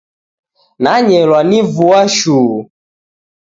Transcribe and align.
Nanyelwa 0.83 1.39
ni 1.49 1.59
vua 1.73 2.01
shuu. 2.15 2.57